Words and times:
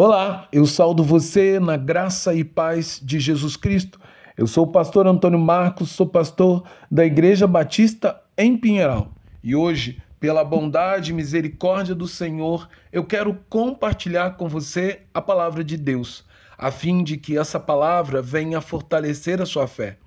Olá, 0.00 0.46
eu 0.52 0.64
saldo 0.64 1.02
você 1.02 1.58
na 1.58 1.76
graça 1.76 2.32
e 2.32 2.44
paz 2.44 3.00
de 3.02 3.18
Jesus 3.18 3.56
Cristo. 3.56 3.98
Eu 4.36 4.46
sou 4.46 4.62
o 4.62 4.70
pastor 4.70 5.08
Antônio 5.08 5.40
Marcos, 5.40 5.90
sou 5.90 6.06
pastor 6.06 6.62
da 6.88 7.04
Igreja 7.04 7.48
Batista 7.48 8.22
em 8.36 8.56
Pinheiral. 8.56 9.10
E 9.42 9.56
hoje, 9.56 10.00
pela 10.20 10.44
bondade 10.44 11.10
e 11.10 11.14
misericórdia 11.14 11.96
do 11.96 12.06
Senhor, 12.06 12.68
eu 12.92 13.02
quero 13.02 13.40
compartilhar 13.48 14.36
com 14.36 14.48
você 14.48 15.00
a 15.12 15.20
palavra 15.20 15.64
de 15.64 15.76
Deus, 15.76 16.24
a 16.56 16.70
fim 16.70 17.02
de 17.02 17.16
que 17.16 17.36
essa 17.36 17.58
palavra 17.58 18.22
venha 18.22 18.60
fortalecer 18.60 19.42
a 19.42 19.46
sua 19.46 19.66
fé, 19.66 19.98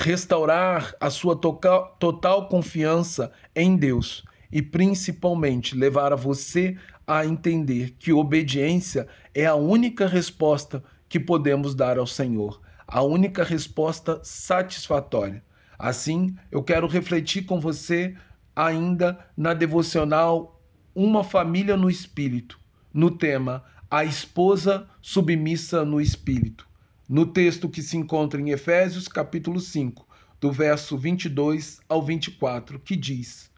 restaurar 0.00 0.96
a 1.00 1.10
sua 1.10 1.36
total 1.36 2.48
confiança 2.48 3.30
em 3.54 3.76
Deus 3.76 4.24
e 4.52 4.60
principalmente 4.60 5.74
levar 5.74 6.12
a 6.12 6.16
você 6.16 6.76
a 7.06 7.24
entender 7.24 7.96
que 7.98 8.12
obediência 8.12 9.08
é 9.34 9.46
a 9.46 9.54
única 9.54 10.06
resposta 10.06 10.84
que 11.08 11.18
podemos 11.18 11.74
dar 11.74 11.98
ao 11.98 12.06
Senhor, 12.06 12.60
a 12.86 13.02
única 13.02 13.42
resposta 13.42 14.20
satisfatória. 14.22 15.42
Assim, 15.78 16.36
eu 16.50 16.62
quero 16.62 16.86
refletir 16.86 17.44
com 17.44 17.58
você 17.58 18.14
ainda 18.54 19.18
na 19.36 19.54
devocional 19.54 20.60
Uma 20.94 21.24
Família 21.24 21.76
no 21.76 21.90
Espírito, 21.90 22.60
no 22.92 23.10
tema 23.10 23.64
A 23.90 24.04
Esposa 24.04 24.86
Submissa 25.00 25.84
no 25.84 26.00
Espírito, 26.00 26.68
no 27.08 27.26
texto 27.26 27.68
que 27.68 27.82
se 27.82 27.96
encontra 27.96 28.40
em 28.40 28.50
Efésios 28.50 29.08
capítulo 29.08 29.58
5, 29.58 30.06
do 30.40 30.52
verso 30.52 30.96
22 30.98 31.80
ao 31.88 32.02
24, 32.02 32.78
que 32.78 32.96
diz: 32.96 33.51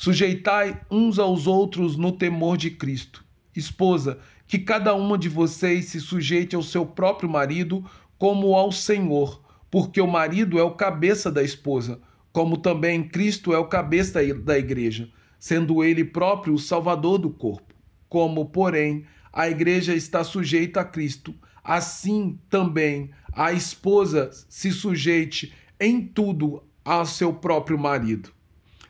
Sujeitai 0.00 0.80
uns 0.88 1.18
aos 1.18 1.48
outros 1.48 1.96
no 1.96 2.12
temor 2.12 2.56
de 2.56 2.70
Cristo. 2.70 3.24
Esposa, 3.52 4.20
que 4.46 4.56
cada 4.56 4.94
uma 4.94 5.18
de 5.18 5.28
vocês 5.28 5.86
se 5.86 6.00
sujeite 6.00 6.54
ao 6.54 6.62
seu 6.62 6.86
próprio 6.86 7.28
marido 7.28 7.84
como 8.16 8.54
ao 8.54 8.70
Senhor, 8.70 9.42
porque 9.68 10.00
o 10.00 10.06
marido 10.06 10.56
é 10.56 10.62
o 10.62 10.76
cabeça 10.76 11.32
da 11.32 11.42
esposa, 11.42 12.00
como 12.32 12.58
também 12.58 13.08
Cristo 13.08 13.52
é 13.52 13.58
o 13.58 13.66
cabeça 13.66 14.20
da 14.36 14.56
igreja, 14.56 15.10
sendo 15.36 15.82
ele 15.82 16.04
próprio 16.04 16.54
o 16.54 16.60
salvador 16.60 17.18
do 17.18 17.30
corpo. 17.30 17.74
Como, 18.08 18.46
porém, 18.46 19.04
a 19.32 19.48
igreja 19.48 19.96
está 19.96 20.22
sujeita 20.22 20.82
a 20.82 20.84
Cristo, 20.84 21.34
assim 21.64 22.38
também 22.48 23.10
a 23.32 23.52
esposa 23.52 24.30
se 24.48 24.70
sujeite 24.70 25.52
em 25.80 26.06
tudo 26.06 26.62
ao 26.84 27.04
seu 27.04 27.32
próprio 27.32 27.76
marido. 27.76 28.37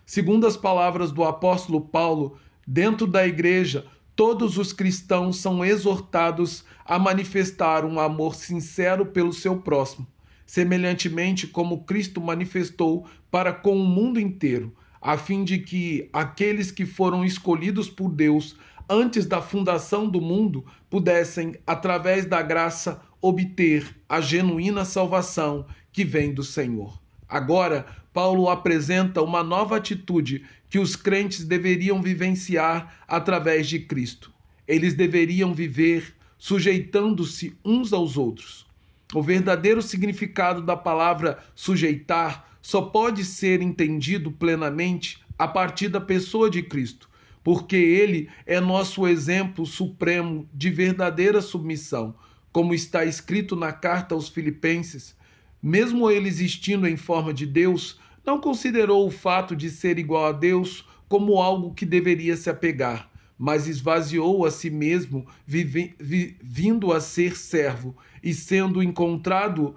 Segundo 0.08 0.46
as 0.46 0.56
palavras 0.56 1.12
do 1.12 1.22
apóstolo 1.22 1.82
Paulo, 1.82 2.38
dentro 2.66 3.06
da 3.06 3.26
igreja, 3.26 3.84
todos 4.16 4.56
os 4.56 4.72
cristãos 4.72 5.36
são 5.36 5.62
exortados 5.62 6.64
a 6.82 6.98
manifestar 6.98 7.84
um 7.84 8.00
amor 8.00 8.34
sincero 8.34 9.04
pelo 9.04 9.34
seu 9.34 9.58
próximo, 9.58 10.06
semelhantemente 10.46 11.46
como 11.46 11.84
Cristo 11.84 12.22
manifestou 12.22 13.04
para 13.30 13.52
com 13.52 13.76
o 13.76 13.84
mundo 13.84 14.18
inteiro, 14.18 14.74
a 14.98 15.18
fim 15.18 15.44
de 15.44 15.58
que 15.58 16.08
aqueles 16.10 16.70
que 16.70 16.86
foram 16.86 17.22
escolhidos 17.22 17.90
por 17.90 18.08
Deus 18.08 18.56
antes 18.88 19.26
da 19.26 19.42
fundação 19.42 20.08
do 20.08 20.22
mundo 20.22 20.64
pudessem, 20.88 21.54
através 21.66 22.24
da 22.24 22.40
graça, 22.40 23.02
obter 23.20 23.94
a 24.08 24.22
genuína 24.22 24.86
salvação 24.86 25.66
que 25.92 26.02
vem 26.02 26.32
do 26.32 26.42
Senhor. 26.42 26.98
Agora, 27.28 27.86
Paulo 28.12 28.48
apresenta 28.48 29.22
uma 29.22 29.42
nova 29.42 29.76
atitude 29.76 30.44
que 30.70 30.78
os 30.78 30.96
crentes 30.96 31.44
deveriam 31.44 32.00
vivenciar 32.00 33.04
através 33.06 33.68
de 33.68 33.80
Cristo. 33.80 34.32
Eles 34.66 34.94
deveriam 34.94 35.52
viver 35.52 36.14
sujeitando-se 36.38 37.56
uns 37.64 37.92
aos 37.92 38.16
outros. 38.16 38.66
O 39.14 39.22
verdadeiro 39.22 39.82
significado 39.82 40.62
da 40.62 40.76
palavra 40.76 41.38
sujeitar 41.54 42.48
só 42.62 42.82
pode 42.82 43.24
ser 43.24 43.62
entendido 43.62 44.30
plenamente 44.30 45.22
a 45.38 45.46
partir 45.48 45.88
da 45.88 46.00
pessoa 46.00 46.50
de 46.50 46.62
Cristo, 46.62 47.08
porque 47.42 47.76
ele 47.76 48.28
é 48.44 48.60
nosso 48.60 49.06
exemplo 49.06 49.64
supremo 49.64 50.48
de 50.52 50.70
verdadeira 50.70 51.40
submissão, 51.40 52.14
como 52.52 52.74
está 52.74 53.04
escrito 53.04 53.54
na 53.56 53.72
carta 53.72 54.14
aos 54.14 54.28
Filipenses 54.28 55.16
mesmo 55.62 56.10
ele 56.10 56.28
existindo 56.28 56.86
em 56.86 56.96
forma 56.96 57.32
de 57.32 57.46
Deus, 57.46 57.98
não 58.24 58.40
considerou 58.40 59.06
o 59.06 59.10
fato 59.10 59.56
de 59.56 59.70
ser 59.70 59.98
igual 59.98 60.26
a 60.26 60.32
Deus 60.32 60.86
como 61.08 61.40
algo 61.40 61.74
que 61.74 61.86
deveria 61.86 62.36
se 62.36 62.50
apegar, 62.50 63.10
mas 63.38 63.66
esvaziou 63.66 64.44
a 64.44 64.50
si 64.50 64.70
mesmo, 64.70 65.26
vindo 65.46 66.92
a 66.92 67.00
ser 67.00 67.36
servo 67.36 67.96
e 68.22 68.34
sendo 68.34 68.82
encontrado 68.82 69.74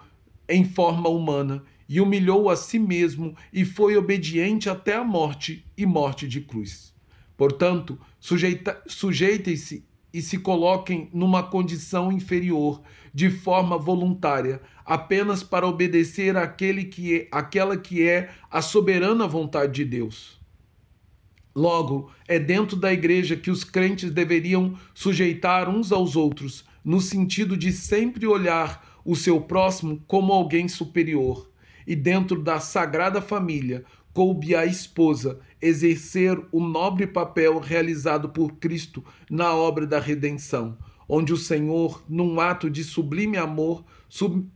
em 0.49 0.65
forma 0.65 1.07
humana, 1.07 1.63
e 1.87 1.99
humilhou 1.99 2.49
a 2.49 2.55
si 2.55 2.79
mesmo 2.79 3.35
e 3.51 3.65
foi 3.65 3.97
obediente 3.97 4.69
até 4.69 4.95
a 4.95 5.03
morte 5.03 5.65
e 5.77 5.85
morte 5.85 6.27
de 6.27 6.39
cruz. 6.39 6.93
Portanto, 7.35 7.99
sujeitem-se 8.87 9.85
e 10.13 10.21
se 10.21 10.37
coloquem 10.37 11.09
numa 11.13 11.43
condição 11.43 12.11
inferior, 12.11 12.81
de 13.13 13.29
forma 13.29 13.77
voluntária, 13.77 14.61
apenas 14.85 15.43
para 15.43 15.67
obedecer 15.67 16.37
àquele 16.37 16.85
que 16.85 17.15
é, 17.15 17.27
àquela 17.31 17.77
que 17.77 18.07
é 18.07 18.29
a 18.49 18.61
soberana 18.61 19.27
vontade 19.27 19.73
de 19.73 19.85
Deus. 19.85 20.39
Logo, 21.53 22.09
é 22.27 22.39
dentro 22.39 22.77
da 22.77 22.93
igreja 22.93 23.35
que 23.35 23.51
os 23.51 23.63
crentes 23.63 24.09
deveriam 24.09 24.77
sujeitar 24.93 25.67
uns 25.67 25.91
aos 25.91 26.15
outros, 26.15 26.65
no 26.83 27.01
sentido 27.01 27.57
de 27.57 27.73
sempre 27.73 28.25
olhar 28.25 29.01
o 29.03 29.15
seu 29.15 29.41
próximo 29.41 30.01
como 30.07 30.31
alguém 30.31 30.69
superior. 30.69 31.50
E 31.85 31.95
dentro 31.95 32.41
da 32.41 32.59
sagrada 32.59 33.21
família, 33.21 33.83
coube 34.13 34.55
à 34.55 34.65
esposa 34.65 35.39
exercer 35.61 36.39
o 36.51 36.59
nobre 36.59 37.07
papel 37.07 37.59
realizado 37.59 38.29
por 38.29 38.53
Cristo 38.53 39.03
na 39.29 39.53
obra 39.53 39.87
da 39.87 39.99
redenção, 39.99 40.77
onde 41.07 41.33
o 41.33 41.37
Senhor, 41.37 42.03
num 42.07 42.39
ato 42.39 42.69
de 42.69 42.83
sublime 42.83 43.37
amor, 43.37 43.83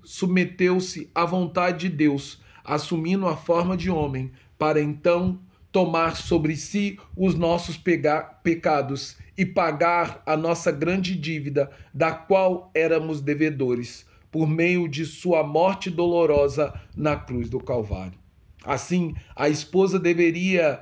submeteu-se 0.04 1.10
à 1.14 1.26
vontade 1.26 1.90
de 1.90 1.96
Deus, 1.96 2.42
assumindo 2.64 3.28
a 3.28 3.38
forma 3.38 3.78
de 3.78 3.90
homem, 3.90 4.32
para 4.58 4.82
então 4.82 5.40
tomar 5.72 6.16
sobre 6.16 6.56
si 6.56 6.98
os 7.16 7.36
nossos 7.36 7.78
pecados 7.78 9.18
e 9.38 9.46
pagar 9.46 10.24
a 10.26 10.38
nossa 10.38 10.72
grande 10.72 11.16
dívida, 11.16 11.70
da 11.94 12.14
qual 12.14 12.72
éramos 12.74 13.20
devedores, 13.20 14.06
por 14.36 14.50
meio 14.50 14.86
de 14.90 15.06
sua 15.06 15.44
morte 15.44 15.90
dolorosa 15.90 16.74
na 16.94 17.16
cruz 17.16 17.50
do 17.50 17.58
Calvário. 17.58 18.20
Assim, 18.66 19.16
a 19.34 19.48
esposa 19.48 19.98
deveria 19.98 20.82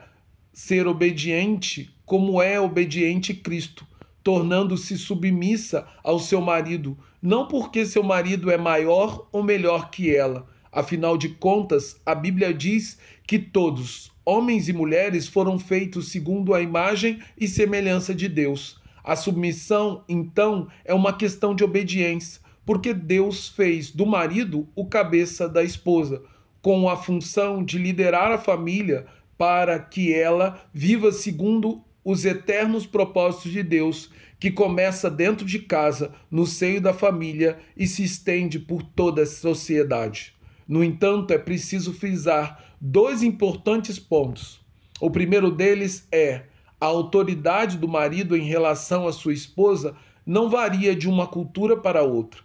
ser 0.51 0.87
obediente 0.87 1.95
como 2.03 2.41
é 2.41 2.59
obediente 2.59 3.31
Cristo, 3.31 3.85
tornando-se 4.23 4.97
submissa 4.97 5.85
ao 6.03 6.17
seu 6.17 6.41
marido, 6.41 6.97
não 7.21 7.47
porque 7.47 7.85
seu 7.85 8.01
marido 8.01 8.49
é 8.49 8.57
maior 8.57 9.27
ou 9.31 9.43
melhor 9.43 9.91
que 9.91 10.09
ela. 10.15 10.47
Afinal 10.71 11.15
de 11.15 11.29
contas, 11.29 12.01
a 12.03 12.15
Bíblia 12.15 12.51
diz 12.51 12.97
que 13.27 13.37
todos, 13.37 14.11
homens 14.25 14.67
e 14.67 14.73
mulheres, 14.73 15.27
foram 15.27 15.59
feitos 15.59 16.11
segundo 16.11 16.55
a 16.55 16.61
imagem 16.61 17.19
e 17.39 17.47
semelhança 17.47 18.15
de 18.15 18.27
Deus. 18.27 18.81
A 19.03 19.15
submissão, 19.15 20.03
então, 20.09 20.69
é 20.83 20.91
uma 20.91 21.13
questão 21.13 21.53
de 21.53 21.63
obediência, 21.63 22.41
porque 22.65 22.93
Deus 22.93 23.49
fez 23.49 23.91
do 23.91 24.05
marido 24.05 24.67
o 24.75 24.85
cabeça 24.85 25.47
da 25.47 25.63
esposa 25.63 26.21
com 26.61 26.89
a 26.89 26.95
função 26.95 27.63
de 27.63 27.77
liderar 27.77 28.31
a 28.31 28.37
família 28.37 29.05
para 29.37 29.77
que 29.77 30.13
ela 30.13 30.61
viva 30.73 31.11
segundo 31.11 31.83
os 32.05 32.25
eternos 32.25 32.85
propósitos 32.85 33.51
de 33.51 33.63
Deus, 33.63 34.09
que 34.39 34.51
começa 34.51 35.09
dentro 35.09 35.45
de 35.45 35.59
casa, 35.59 36.13
no 36.29 36.45
seio 36.45 36.81
da 36.81 36.93
família 36.93 37.59
e 37.75 37.87
se 37.87 38.03
estende 38.03 38.59
por 38.59 38.83
toda 38.83 39.23
a 39.23 39.25
sociedade. 39.25 40.33
No 40.67 40.83
entanto, 40.83 41.33
é 41.33 41.37
preciso 41.37 41.93
frisar 41.93 42.63
dois 42.79 43.23
importantes 43.23 43.99
pontos. 43.99 44.61
O 44.99 45.09
primeiro 45.09 45.49
deles 45.51 46.07
é 46.11 46.43
a 46.79 46.85
autoridade 46.85 47.77
do 47.77 47.87
marido 47.87 48.35
em 48.35 48.43
relação 48.43 49.07
à 49.07 49.13
sua 49.13 49.33
esposa 49.33 49.95
não 50.25 50.49
varia 50.49 50.95
de 50.95 51.07
uma 51.07 51.27
cultura 51.27 51.77
para 51.77 52.03
outra. 52.03 52.42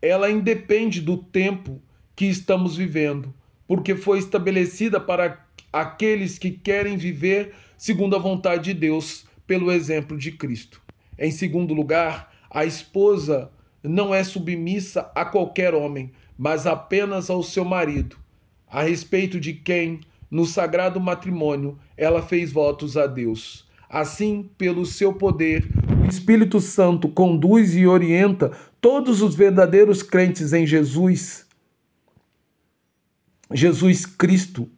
Ela 0.00 0.30
independe 0.30 1.00
do 1.00 1.16
tempo 1.16 1.80
que 2.14 2.26
estamos 2.26 2.76
vivendo, 2.76 3.34
porque 3.66 3.94
foi 3.94 4.18
estabelecida 4.18 5.00
para 5.00 5.44
aqueles 5.72 6.38
que 6.38 6.50
querem 6.50 6.96
viver 6.96 7.54
segundo 7.76 8.16
a 8.16 8.18
vontade 8.18 8.64
de 8.64 8.74
Deus, 8.74 9.26
pelo 9.46 9.72
exemplo 9.72 10.18
de 10.18 10.32
Cristo. 10.32 10.82
Em 11.18 11.30
segundo 11.30 11.72
lugar, 11.72 12.32
a 12.50 12.64
esposa 12.64 13.50
não 13.82 14.14
é 14.14 14.22
submissa 14.22 15.10
a 15.14 15.24
qualquer 15.24 15.74
homem, 15.74 16.10
mas 16.36 16.66
apenas 16.66 17.30
ao 17.30 17.42
seu 17.42 17.64
marido, 17.64 18.16
a 18.66 18.82
respeito 18.82 19.40
de 19.40 19.54
quem, 19.54 20.00
no 20.30 20.44
sagrado 20.44 21.00
matrimônio, 21.00 21.78
ela 21.96 22.20
fez 22.20 22.52
votos 22.52 22.96
a 22.96 23.06
Deus. 23.06 23.66
Assim, 23.88 24.50
pelo 24.58 24.84
seu 24.84 25.14
poder, 25.14 25.66
Espírito 26.08 26.60
Santo 26.60 27.08
conduz 27.08 27.76
e 27.76 27.86
orienta 27.86 28.52
todos 28.80 29.22
os 29.22 29.34
verdadeiros 29.34 30.02
crentes 30.02 30.52
em 30.52 30.66
Jesus, 30.66 31.46
Jesus 33.52 34.06
Cristo. 34.06 34.68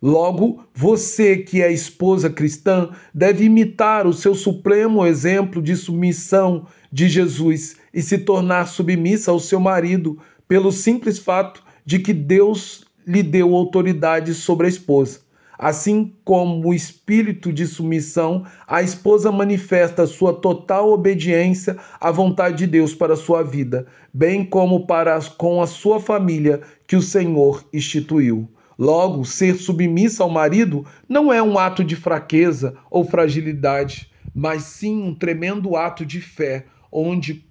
Logo, 0.00 0.64
você 0.72 1.36
que 1.36 1.60
é 1.60 1.72
esposa 1.72 2.30
cristã 2.30 2.90
deve 3.12 3.44
imitar 3.44 4.06
o 4.06 4.12
seu 4.12 4.34
supremo 4.34 5.04
exemplo 5.04 5.60
de 5.60 5.74
submissão 5.74 6.66
de 6.92 7.08
Jesus 7.08 7.76
e 7.92 8.00
se 8.00 8.18
tornar 8.18 8.66
submissa 8.66 9.32
ao 9.32 9.40
seu 9.40 9.58
marido 9.58 10.18
pelo 10.46 10.70
simples 10.70 11.18
fato 11.18 11.64
de 11.84 11.98
que 11.98 12.12
Deus 12.12 12.84
lhe 13.04 13.22
deu 13.22 13.56
autoridade 13.56 14.34
sobre 14.34 14.66
a 14.66 14.68
esposa. 14.68 15.20
Assim 15.58 16.14
como 16.24 16.68
o 16.68 16.72
espírito 16.72 17.52
de 17.52 17.66
submissão, 17.66 18.46
a 18.64 18.80
esposa 18.80 19.32
manifesta 19.32 20.06
sua 20.06 20.32
total 20.32 20.92
obediência 20.92 21.76
à 22.00 22.12
vontade 22.12 22.58
de 22.58 22.66
Deus 22.68 22.94
para 22.94 23.14
a 23.14 23.16
sua 23.16 23.42
vida, 23.42 23.84
bem 24.14 24.44
como 24.44 24.86
para 24.86 25.20
com 25.36 25.60
a 25.60 25.66
sua 25.66 25.98
família 25.98 26.60
que 26.86 26.94
o 26.94 27.02
Senhor 27.02 27.64
instituiu. 27.72 28.48
Logo, 28.78 29.24
ser 29.24 29.56
submissa 29.56 30.22
ao 30.22 30.30
marido 30.30 30.86
não 31.08 31.32
é 31.32 31.42
um 31.42 31.58
ato 31.58 31.82
de 31.82 31.96
fraqueza 31.96 32.76
ou 32.88 33.04
fragilidade, 33.04 34.08
mas 34.32 34.62
sim 34.62 35.02
um 35.02 35.12
tremendo 35.12 35.74
ato 35.74 36.06
de 36.06 36.20
fé, 36.20 36.66
onde 36.92 37.44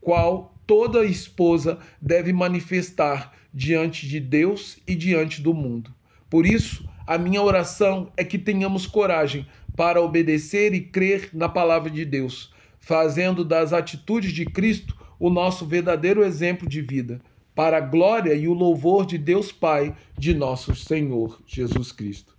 qual 0.00 0.56
toda 0.66 1.04
esposa 1.04 1.78
deve 2.02 2.32
manifestar 2.32 3.32
diante 3.54 4.08
de 4.08 4.18
Deus 4.18 4.78
e 4.84 4.96
diante 4.96 5.40
do 5.40 5.54
mundo. 5.54 5.94
Por 6.28 6.44
isso, 6.44 6.84
a 7.06 7.16
minha 7.16 7.40
oração 7.40 8.10
é 8.16 8.24
que 8.24 8.38
tenhamos 8.38 8.86
coragem 8.86 9.46
para 9.76 10.02
obedecer 10.02 10.74
e 10.74 10.80
crer 10.80 11.30
na 11.32 11.48
palavra 11.48 11.90
de 11.90 12.04
Deus, 12.04 12.52
fazendo 12.78 13.44
das 13.44 13.72
atitudes 13.72 14.32
de 14.32 14.46
Cristo 14.46 14.96
o 15.18 15.30
nosso 15.30 15.64
verdadeiro 15.64 16.24
exemplo 16.24 16.66
de 16.66 16.80
vida, 16.82 17.20
para 17.54 17.78
a 17.78 17.80
glória 17.80 18.34
e 18.34 18.48
o 18.48 18.52
louvor 18.52 19.06
de 19.06 19.16
Deus 19.16 19.52
Pai, 19.52 19.94
de 20.16 20.34
nosso 20.34 20.74
Senhor 20.74 21.40
Jesus 21.46 21.92
Cristo. 21.92 22.36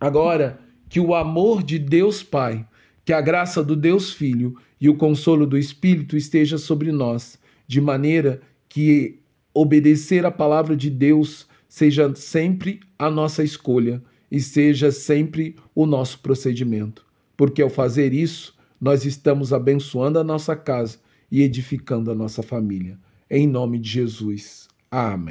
Agora, 0.00 0.58
que 0.88 1.00
o 1.00 1.14
amor 1.14 1.62
de 1.62 1.78
Deus 1.78 2.22
Pai, 2.22 2.66
que 3.04 3.12
a 3.12 3.20
graça 3.20 3.62
do 3.62 3.74
Deus 3.74 4.12
Filho 4.12 4.56
e 4.80 4.88
o 4.88 4.96
consolo 4.96 5.46
do 5.46 5.58
Espírito 5.58 6.16
esteja 6.16 6.58
sobre 6.58 6.92
nós, 6.92 7.38
de 7.66 7.80
maneira 7.80 8.40
que 8.68 9.20
obedecer 9.54 10.24
a 10.24 10.30
palavra 10.30 10.76
de 10.76 10.88
Deus 10.88 11.46
seja 11.72 12.14
sempre 12.14 12.80
a 12.98 13.10
nossa 13.10 13.42
escolha 13.42 14.02
e 14.30 14.38
seja 14.40 14.92
sempre 14.92 15.56
o 15.74 15.86
nosso 15.86 16.18
procedimento. 16.18 17.02
Porque 17.34 17.62
ao 17.62 17.70
fazer 17.70 18.12
isso, 18.12 18.54
nós 18.78 19.06
estamos 19.06 19.54
abençoando 19.54 20.18
a 20.18 20.24
nossa 20.24 20.54
casa 20.54 20.98
e 21.30 21.40
edificando 21.40 22.10
a 22.10 22.14
nossa 22.14 22.42
família. 22.42 22.98
Em 23.30 23.48
nome 23.48 23.78
de 23.78 23.88
Jesus. 23.88 24.68
Amém. 24.90 25.30